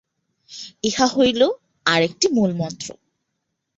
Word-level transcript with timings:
ইহা 0.83 1.07
হইল 1.07 1.41
আর 1.85 1.99
একটি 2.01 2.27
মূলমন্ত্র। 2.27 2.87